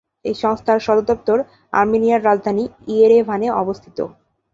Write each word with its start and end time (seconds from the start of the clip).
এই 0.25 0.35
সংস্থার 0.43 0.79
সদর 0.79 1.05
দপ্তর 1.09 1.37
আর্মেনিয়ার 1.73 2.25
রাজধানী 2.25 2.63
ইয়েরেভানে 2.87 3.47
অবস্থিত। 3.61 3.97